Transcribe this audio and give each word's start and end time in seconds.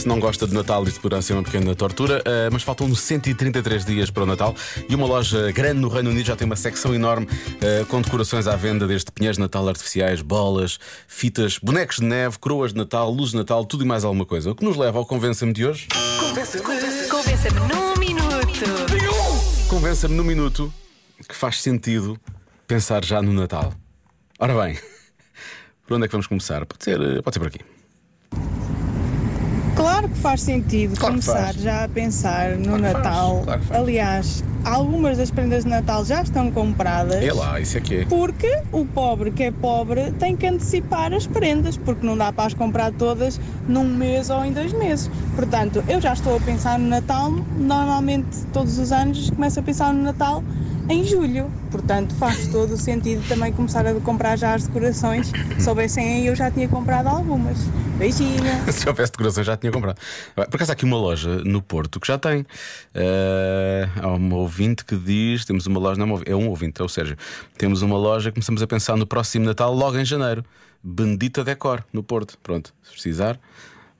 Se 0.00 0.08
não 0.08 0.18
gosta 0.18 0.46
de 0.46 0.54
Natal, 0.54 0.82
isto 0.84 0.98
poderá 0.98 1.20
ser 1.20 1.34
uma 1.34 1.42
pequena 1.42 1.74
tortura, 1.74 2.22
eh, 2.24 2.48
mas 2.50 2.62
faltam 2.62 2.94
133 2.94 3.84
dias 3.84 4.10
para 4.10 4.22
o 4.22 4.26
Natal 4.26 4.54
e 4.88 4.94
uma 4.94 5.06
loja 5.06 5.52
grande 5.52 5.78
no 5.78 5.88
Reino 5.88 6.08
Unido 6.08 6.24
já 6.24 6.34
tem 6.34 6.46
uma 6.46 6.56
secção 6.56 6.94
enorme 6.94 7.28
eh, 7.60 7.84
com 7.86 8.00
decorações 8.00 8.46
à 8.46 8.56
venda, 8.56 8.86
desde 8.86 9.12
pinheiros 9.12 9.36
de 9.36 9.42
Natal 9.42 9.68
artificiais, 9.68 10.22
bolas, 10.22 10.78
fitas, 11.06 11.58
bonecos 11.58 11.96
de 11.96 12.04
neve, 12.04 12.38
coroas 12.38 12.72
de 12.72 12.78
Natal, 12.78 13.10
luzes 13.10 13.32
de 13.32 13.36
Natal, 13.36 13.62
tudo 13.66 13.84
e 13.84 13.86
mais 13.86 14.02
alguma 14.02 14.24
coisa. 14.24 14.52
O 14.52 14.54
que 14.54 14.64
nos 14.64 14.74
leva 14.74 14.98
ao 14.98 15.04
Convença-me 15.04 15.52
de 15.52 15.66
hoje? 15.66 15.86
Convença-me 17.10 17.60
num 17.68 17.94
minuto. 17.98 19.68
Convença-me 19.68 20.14
no 20.14 20.24
minuto 20.24 20.72
que 21.28 21.36
faz 21.36 21.60
sentido 21.60 22.18
pensar 22.66 23.04
já 23.04 23.20
no 23.20 23.34
Natal. 23.34 23.74
Ora 24.38 24.54
bem, 24.62 24.78
por 25.86 25.96
onde 25.96 26.06
é 26.06 26.08
que 26.08 26.12
vamos 26.12 26.26
começar? 26.26 26.64
Pode 26.64 26.84
ser, 26.84 26.98
eh, 27.02 27.20
pode 27.20 27.34
ser 27.34 27.40
por 27.40 27.48
aqui. 27.48 27.79
Claro 29.80 30.08
que 30.08 30.18
faz 30.18 30.42
sentido 30.42 30.96
Claro 30.98 31.14
começar 31.14 31.44
faz. 31.44 31.56
já 31.56 31.84
a 31.84 31.88
pensar 31.88 32.50
no 32.56 32.64
Claro 32.64 32.82
Natal. 32.82 33.42
claro. 33.44 33.60
Aliás, 33.70 34.44
algumas 34.64 35.16
das 35.18 35.30
prendas 35.30 35.64
de 35.64 35.70
Natal 35.70 36.04
já 36.04 36.22
estão 36.22 36.50
compradas. 36.50 37.22
É 37.22 37.32
lá, 37.32 37.58
isso 37.58 37.78
é 37.78 37.80
que 37.80 37.96
é. 37.96 38.04
Porque 38.04 38.60
o 38.72 38.84
pobre 38.84 39.30
que 39.30 39.44
é 39.44 39.50
pobre 39.50 40.12
tem 40.12 40.36
que 40.36 40.46
antecipar 40.46 41.12
as 41.12 41.26
prendas, 41.26 41.76
porque 41.76 42.06
não 42.06 42.16
dá 42.16 42.32
para 42.32 42.46
as 42.46 42.54
comprar 42.54 42.92
todas 42.92 43.40
num 43.66 43.84
mês 43.84 44.30
ou 44.30 44.44
em 44.44 44.52
dois 44.52 44.72
meses. 44.72 45.10
Portanto, 45.34 45.82
eu 45.88 46.00
já 46.00 46.12
estou 46.12 46.36
a 46.36 46.40
pensar 46.40 46.78
no 46.78 46.86
Natal, 46.88 47.30
normalmente 47.58 48.44
todos 48.52 48.78
os 48.78 48.92
anos 48.92 49.30
começo 49.30 49.60
a 49.60 49.62
pensar 49.62 49.92
no 49.94 50.02
Natal 50.02 50.42
em 50.90 51.04
julho. 51.04 51.50
Portanto, 51.70 52.14
faz 52.16 52.48
todo 52.48 52.74
o 52.74 52.76
sentido 52.76 53.26
também 53.28 53.52
começar 53.52 53.86
a 53.86 53.94
comprar 54.00 54.36
já 54.36 54.54
as 54.54 54.66
decorações. 54.66 55.28
Se 55.28 55.64
soubessem 55.64 56.04
aí, 56.04 56.26
eu 56.26 56.34
já 56.34 56.50
tinha 56.50 56.68
comprado 56.68 57.06
algumas. 57.06 57.58
Beijinho! 57.96 58.42
Se 58.72 58.88
houvesse 58.88 59.12
decoração 59.12 59.44
já 59.44 59.56
tinha 59.56 59.70
comprado. 59.70 59.98
Por 60.34 60.56
acaso 60.56 60.72
há 60.72 60.74
aqui 60.74 60.84
uma 60.84 60.96
loja 60.96 61.44
no 61.44 61.62
Porto 61.62 62.00
que 62.00 62.08
já 62.08 62.18
tem. 62.18 62.44
Eh, 62.94 63.88
há 64.02 64.08
um 64.08 64.34
ouvinte 64.34 64.84
que 64.84 64.96
diz: 64.96 65.44
temos 65.44 65.66
uma 65.66 65.78
loja, 65.78 66.04
não 66.04 66.06
é 66.06 66.08
um 66.08 66.12
ouvinte, 66.12 66.30
é 66.30 66.36
um 66.36 66.48
ouvinte, 66.48 66.80
é 66.80 66.84
o 66.84 66.88
Sérgio. 66.88 67.16
Temos 67.56 67.82
uma 67.82 67.96
loja, 67.96 68.32
começamos 68.32 68.60
a 68.62 68.66
pensar 68.66 68.96
no 68.96 69.06
próximo 69.06 69.44
Natal, 69.44 69.72
logo 69.72 69.96
em 69.96 70.04
janeiro. 70.04 70.44
Bendita 70.82 71.44
Decor, 71.44 71.84
no 71.92 72.02
Porto. 72.02 72.38
Pronto, 72.42 72.72
se 72.82 72.92
precisar. 72.92 73.38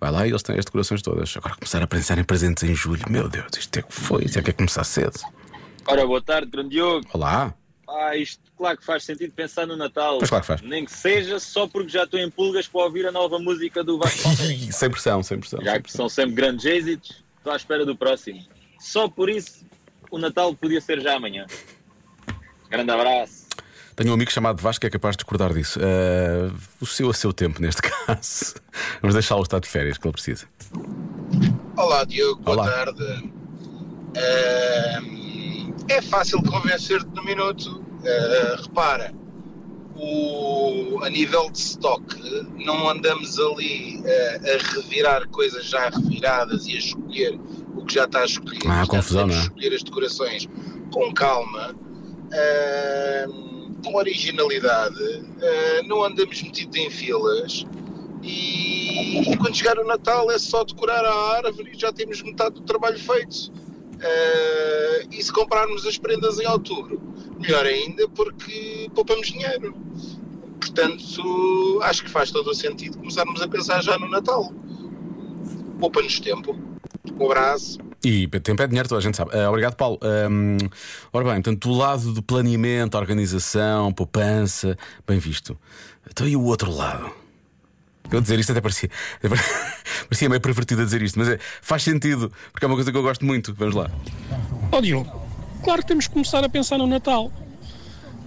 Vai 0.00 0.10
lá 0.10 0.26
e 0.26 0.30
eles 0.30 0.42
têm 0.42 0.58
as 0.58 0.64
decorações 0.64 1.02
todas. 1.02 1.36
Agora 1.36 1.54
começar 1.54 1.82
a 1.82 1.86
pensar 1.86 2.16
em 2.16 2.24
presentes 2.24 2.62
em 2.62 2.74
julho. 2.74 3.04
Meu 3.10 3.28
Deus, 3.28 3.48
isto 3.58 3.78
é 3.78 3.82
que 3.82 3.92
foi. 3.92 4.24
Isto 4.24 4.38
é 4.38 4.42
que 4.42 4.50
é 4.50 4.52
começar 4.54 4.82
cedo. 4.82 5.20
Ora, 5.86 6.06
boa 6.06 6.20
tarde, 6.22 6.50
grande 6.50 6.70
Diogo. 6.70 7.06
Olá. 7.12 7.54
Ah, 7.88 8.16
isto 8.16 8.40
claro 8.56 8.78
que 8.78 8.84
faz 8.84 9.02
sentido 9.04 9.32
pensar 9.32 9.66
no 9.66 9.76
Natal. 9.76 10.18
Pois 10.18 10.28
claro 10.30 10.42
que 10.42 10.46
faz. 10.46 10.62
Nem 10.62 10.84
que 10.84 10.92
seja 10.92 11.40
só 11.40 11.66
porque 11.66 11.88
já 11.88 12.04
estou 12.04 12.20
em 12.20 12.30
pulgas 12.30 12.68
para 12.68 12.82
ouvir 12.82 13.06
a 13.06 13.10
nova 13.12 13.38
música 13.38 13.82
do 13.82 13.98
Vasco 13.98 14.22
Palmeiras. 14.22 14.74
sem 14.76 14.90
pressão, 14.90 15.22
sem 15.22 15.38
pressão. 15.40 15.60
Já 15.60 15.72
sem 15.72 15.76
que 15.76 15.82
pressão. 15.84 16.08
são 16.08 16.08
sempre 16.08 16.34
grandes 16.36 16.64
êxitos, 16.64 17.24
estou 17.38 17.52
à 17.52 17.56
espera 17.56 17.84
do 17.84 17.96
próximo. 17.96 18.40
Só 18.78 19.08
por 19.08 19.28
isso, 19.28 19.64
o 20.10 20.18
Natal 20.18 20.54
podia 20.54 20.80
ser 20.80 21.00
já 21.00 21.16
amanhã. 21.16 21.46
Grande 22.70 22.90
abraço. 22.92 23.40
Tenho 23.96 24.12
um 24.12 24.14
amigo 24.14 24.30
chamado 24.30 24.62
Vasco 24.62 24.80
que 24.80 24.86
é 24.86 24.90
capaz 24.90 25.16
de 25.16 25.24
discordar 25.24 25.52
disso. 25.52 25.78
Eh, 25.82 26.50
o 26.80 26.86
seu 26.86 27.10
a 27.10 27.14
seu 27.14 27.32
tempo, 27.32 27.60
neste 27.60 27.82
caso. 28.06 28.54
Vamos 29.02 29.14
deixá-lo 29.14 29.42
estar 29.42 29.58
de 29.58 29.68
férias, 29.68 29.98
que 29.98 30.06
ele 30.06 30.12
precisa. 30.12 30.46
Olá 31.76 32.04
Diogo, 32.04 32.40
boa 32.40 32.56
Olá. 32.56 32.70
tarde. 32.70 33.32
Ahm, 34.16 35.19
é 35.88 36.00
fácil 36.02 36.42
convencer-te 36.42 37.08
no 37.14 37.24
minuto. 37.24 37.84
Ah, 38.04 38.56
repara, 38.62 39.14
o, 39.96 41.00
a 41.02 41.10
nível 41.10 41.50
de 41.50 41.58
stock, 41.58 42.02
não 42.64 42.88
andamos 42.88 43.38
ali 43.38 44.02
ah, 44.06 44.40
a 44.54 44.74
revirar 44.74 45.28
coisas 45.28 45.66
já 45.66 45.90
reviradas 45.90 46.66
e 46.66 46.72
a 46.76 46.78
escolher 46.78 47.38
o 47.76 47.84
que 47.84 47.94
já 47.94 48.04
está 48.04 48.24
escolhido. 48.24 48.66
Ah, 48.68 48.78
Portanto, 48.78 48.90
confusão, 48.90 49.26
não 49.26 49.34
é? 49.34 49.40
escolher 49.40 49.74
as 49.74 49.82
decorações 49.82 50.48
com 50.92 51.12
calma, 51.12 51.74
ahm, 52.32 53.74
com 53.84 53.94
originalidade, 53.96 55.22
ah, 55.42 55.82
não 55.86 56.02
andamos 56.04 56.42
metidos 56.42 56.76
em 56.76 56.90
filas. 56.90 57.66
E, 58.22 59.32
e 59.32 59.36
quando 59.38 59.56
chegar 59.56 59.78
o 59.78 59.86
Natal 59.86 60.30
é 60.30 60.38
só 60.38 60.62
decorar 60.62 61.02
a 61.04 61.36
árvore 61.36 61.72
e 61.74 61.78
já 61.78 61.90
temos 61.90 62.22
metade 62.22 62.54
do 62.56 62.62
trabalho 62.62 62.98
feito. 62.98 63.50
Se 65.30 65.34
comprarmos 65.34 65.86
as 65.86 65.96
prendas 65.96 66.40
em 66.40 66.46
outubro, 66.48 67.00
melhor 67.38 67.64
ainda 67.64 68.08
porque 68.08 68.90
poupamos 68.92 69.28
dinheiro. 69.28 69.76
Portanto, 70.58 71.78
acho 71.84 72.02
que 72.02 72.10
faz 72.10 72.32
todo 72.32 72.50
o 72.50 72.54
sentido 72.54 72.98
começarmos 72.98 73.40
a 73.40 73.46
pensar 73.46 73.80
já 73.80 73.96
no 73.96 74.10
Natal. 74.10 74.52
Poupa-nos 75.78 76.18
tempo. 76.18 76.58
Um 77.16 77.26
abraço. 77.26 77.78
E 78.04 78.26
tempo 78.26 78.60
é 78.60 78.66
dinheiro, 78.66 78.88
toda 78.88 78.98
a 78.98 79.02
gente 79.02 79.16
sabe. 79.16 79.30
Ah, 79.38 79.48
obrigado, 79.48 79.76
Paulo. 79.76 80.00
Ahm, 80.02 80.56
ora 81.12 81.24
bem, 81.26 81.34
portanto, 81.34 81.68
do 81.68 81.74
lado 81.76 82.12
do 82.12 82.24
planeamento, 82.24 82.98
organização, 82.98 83.92
poupança, 83.92 84.76
bem 85.06 85.20
visto. 85.20 85.56
Então 86.10 86.26
e 86.26 86.34
o 86.34 86.42
outro 86.42 86.72
lado? 86.72 87.08
Eu 88.10 88.20
dizer 88.20 88.40
isto 88.40 88.50
até 88.50 88.60
parecia, 88.60 88.90
parecia 89.22 90.28
meio 90.28 90.40
pervertido 90.40 90.82
a 90.82 90.84
dizer 90.84 91.00
isto, 91.00 91.16
mas 91.16 91.28
é, 91.28 91.38
faz 91.62 91.84
sentido, 91.84 92.32
porque 92.50 92.64
é 92.64 92.66
uma 92.66 92.74
coisa 92.74 92.90
que 92.90 92.98
eu 92.98 93.02
gosto 93.02 93.24
muito. 93.24 93.54
Vamos 93.54 93.76
lá. 93.76 93.88
Ó 94.72 94.80
Diogo, 94.80 95.19
claro 95.60 95.82
que 95.82 95.88
temos 95.88 96.06
que 96.06 96.12
começar 96.12 96.44
a 96.44 96.48
pensar 96.48 96.78
no 96.78 96.86
Natal. 96.86 97.30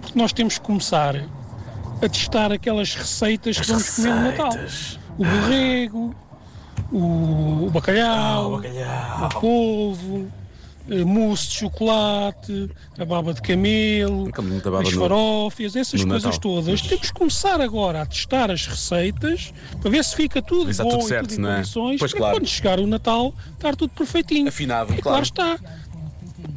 Porque 0.00 0.18
nós 0.18 0.32
temos 0.32 0.58
que 0.58 0.64
começar 0.64 1.16
a 1.16 2.08
testar 2.08 2.52
aquelas 2.52 2.94
receitas 2.94 3.58
que 3.58 3.66
vamos 3.66 3.90
comer 3.90 4.14
no 4.14 4.22
Natal. 4.22 4.52
O 5.16 5.24
borrego, 5.24 6.14
o, 6.92 7.66
o 7.66 7.70
bacalhau, 7.70 8.60
o 8.60 9.40
polvo, 9.40 10.30
a 10.90 11.04
mousse 11.04 11.48
de 11.48 11.54
chocolate, 11.54 12.70
a 12.98 13.04
baba 13.04 13.32
de 13.32 13.40
camelo, 13.40 14.30
baba 14.64 14.82
as 14.82 14.92
farófias, 14.92 15.76
essas 15.76 16.00
no 16.02 16.08
coisas 16.08 16.24
Natal. 16.24 16.40
todas. 16.40 16.82
Temos 16.82 17.10
que 17.10 17.14
começar 17.14 17.60
agora 17.60 18.02
a 18.02 18.06
testar 18.06 18.50
as 18.50 18.66
receitas 18.66 19.54
para 19.80 19.90
ver 19.90 20.04
se 20.04 20.14
fica 20.14 20.42
tudo 20.42 20.70
está 20.70 20.82
bom 20.84 20.90
tudo 20.90 21.04
e 21.04 21.08
certo, 21.08 21.28
tudo 21.30 21.46
em 21.46 21.50
é? 21.50 21.56
condições 21.56 21.98
Pois, 21.98 22.12
claro. 22.12 22.36
quando 22.36 22.46
chegar 22.46 22.78
o 22.78 22.86
Natal 22.86 23.34
estar 23.54 23.74
tudo 23.76 23.90
perfeitinho. 23.90 24.48
Afinado, 24.48 24.92
e 24.92 25.00
claro. 25.00 25.24
claro 25.24 25.56
está 25.56 25.58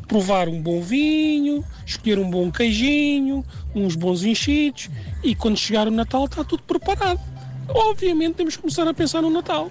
provar 0.07 0.47
um 0.47 0.61
bom 0.61 0.81
vinho, 0.81 1.63
escolher 1.85 2.17
um 2.17 2.29
bom 2.29 2.51
queijinho, 2.51 3.45
uns 3.75 3.95
bons 3.95 4.23
enchidos 4.23 4.89
e 5.23 5.35
quando 5.35 5.57
chegar 5.57 5.87
o 5.87 5.91
Natal 5.91 6.25
está 6.25 6.43
tudo 6.43 6.63
preparado. 6.63 7.19
Obviamente 7.67 8.35
temos 8.35 8.55
que 8.55 8.61
começar 8.61 8.87
a 8.87 8.93
pensar 8.93 9.21
no 9.21 9.29
Natal. 9.29 9.69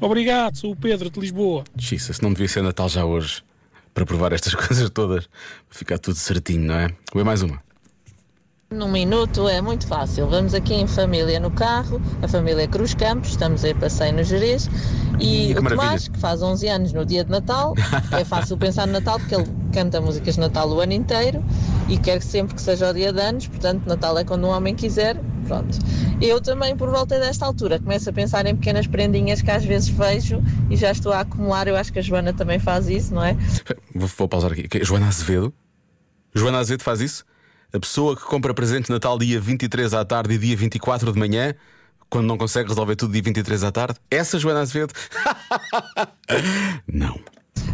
Obrigado, 0.00 0.56
sou 0.56 0.72
o 0.72 0.76
Pedro 0.76 1.08
de 1.08 1.20
Lisboa. 1.20 1.62
Se 1.78 2.22
não 2.22 2.32
devia 2.32 2.48
ser 2.48 2.62
Natal 2.62 2.88
já 2.88 3.04
hoje, 3.04 3.42
para 3.94 4.04
provar 4.04 4.32
estas 4.32 4.54
coisas 4.56 4.90
todas, 4.90 5.26
para 5.68 5.78
ficar 5.78 5.98
tudo 5.98 6.16
certinho, 6.16 6.62
não 6.62 6.74
é? 6.74 6.88
Vem 7.14 7.24
mais 7.24 7.42
uma. 7.42 7.62
Num 8.72 8.90
minuto 8.90 9.48
é 9.48 9.60
muito 9.60 9.86
fácil. 9.86 10.26
Vamos 10.28 10.54
aqui 10.54 10.72
em 10.72 10.86
família 10.86 11.38
no 11.38 11.50
carro, 11.50 12.00
a 12.22 12.28
família 12.28 12.66
Cruz 12.66 12.94
Campos, 12.94 13.30
estamos 13.30 13.64
aí 13.64 13.74
passeio 13.74 14.14
no 14.14 14.24
Jerez. 14.24 14.68
E 15.20 15.52
o 15.52 15.62
maravilha. 15.62 15.76
Tomás, 15.76 16.08
que 16.08 16.18
faz 16.18 16.42
11 16.42 16.68
anos 16.68 16.92
no 16.92 17.04
dia 17.04 17.22
de 17.22 17.30
Natal, 17.30 17.74
é 18.18 18.24
fácil 18.24 18.56
pensar 18.56 18.86
no 18.86 18.94
Natal 18.94 19.18
porque 19.18 19.34
ele 19.34 19.46
canta 19.74 20.00
músicas 20.00 20.34
de 20.34 20.40
Natal 20.40 20.70
o 20.70 20.80
ano 20.80 20.92
inteiro 20.94 21.44
e 21.88 21.98
quer 21.98 22.22
sempre 22.22 22.54
que 22.54 22.62
seja 22.62 22.90
o 22.90 22.94
dia 22.94 23.12
de 23.12 23.20
anos, 23.20 23.46
portanto, 23.46 23.86
Natal 23.86 24.18
é 24.18 24.24
quando 24.24 24.46
um 24.46 24.50
homem 24.50 24.74
quiser. 24.74 25.20
Pronto. 25.46 25.78
Eu 26.20 26.40
também, 26.40 26.74
por 26.74 26.88
volta 26.88 27.18
desta 27.18 27.44
altura, 27.44 27.78
começo 27.78 28.08
a 28.08 28.12
pensar 28.12 28.46
em 28.46 28.56
pequenas 28.56 28.86
prendinhas 28.86 29.42
que 29.42 29.50
às 29.50 29.64
vezes 29.64 29.88
vejo 29.88 30.42
e 30.70 30.76
já 30.76 30.90
estou 30.92 31.12
a 31.12 31.20
acumular. 31.20 31.68
Eu 31.68 31.76
acho 31.76 31.92
que 31.92 31.98
a 31.98 32.02
Joana 32.02 32.32
também 32.32 32.58
faz 32.58 32.88
isso, 32.88 33.12
não 33.12 33.22
é? 33.22 33.36
Vou, 33.94 34.08
vou 34.08 34.28
pausar 34.28 34.52
aqui. 34.52 34.66
Joana 34.82 35.08
Azevedo? 35.08 35.52
Joana 36.34 36.58
Azevedo 36.58 36.82
faz 36.82 37.00
isso? 37.00 37.24
A 37.74 37.80
pessoa 37.80 38.14
que 38.14 38.22
compra 38.24 38.52
presente 38.52 38.86
de 38.86 38.90
Natal 38.90 39.18
dia 39.18 39.40
23 39.40 39.94
à 39.94 40.04
tarde 40.04 40.34
e 40.34 40.38
dia 40.38 40.54
24 40.54 41.10
de 41.10 41.18
manhã, 41.18 41.54
quando 42.10 42.26
não 42.26 42.36
consegue 42.36 42.68
resolver 42.68 42.96
tudo 42.96 43.14
dia 43.14 43.22
23 43.22 43.64
à 43.64 43.72
tarde? 43.72 43.98
Essa 44.10 44.38
Joana 44.38 44.60
Azevedo? 44.60 44.92
não. 46.86 47.18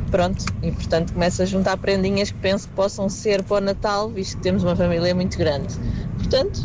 Pronto, 0.08 0.44
e 0.62 0.70
portanto 0.70 1.12
começo 1.12 1.42
a 1.42 1.44
juntar 1.44 1.76
prendinhas 1.78 2.30
que 2.30 2.38
penso 2.38 2.68
que 2.68 2.74
possam 2.74 3.08
ser 3.08 3.42
para 3.42 3.56
o 3.56 3.60
Natal, 3.60 4.08
visto 4.08 4.36
que 4.36 4.42
temos 4.44 4.62
uma 4.62 4.76
família 4.76 5.12
muito 5.16 5.36
grande. 5.36 5.74
Portanto, 6.16 6.60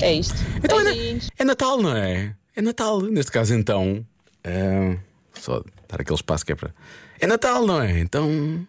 é 0.00 0.12
isto. 0.12 0.34
Então 0.56 0.80
é, 0.80 1.20
é 1.38 1.44
Natal, 1.44 1.80
não 1.80 1.96
é? 1.96 2.34
É 2.56 2.60
Natal. 2.60 3.00
Neste 3.00 3.30
caso, 3.30 3.54
então. 3.54 4.04
é, 4.42 4.98
só 5.34 5.62
dar 5.88 6.00
aquele 6.00 6.16
espaço 6.16 6.44
que 6.44 6.50
é 6.50 6.54
para. 6.56 6.74
É 7.20 7.28
Natal, 7.28 7.64
não 7.64 7.80
é? 7.80 8.00
Então. 8.00 8.66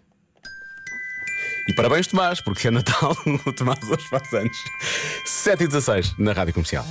E 1.68 1.74
parabéns, 1.74 2.08
Tomás, 2.08 2.42
porque 2.42 2.68
é 2.68 2.72
Natal. 2.72 3.16
o 3.46 3.54
Tomás 3.54 3.80
hoje 3.84 4.08
faz 4.08 4.34
anos. 4.34 4.58
7 5.26 5.64
e 5.64 5.68
16 5.68 6.16
na 6.18 6.34
rádio 6.34 6.54
comercial. 6.54 6.86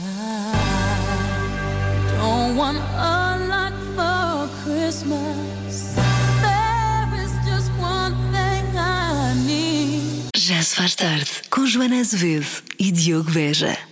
Já 10.36 10.62
se 10.62 10.75
faz 10.76 10.94
tarde 10.94 11.30
com 11.50 11.66
Joana 11.66 12.00
Azevedo 12.00 12.62
e 12.78 12.90
Diogo 12.90 13.30
Beja. 13.30 13.91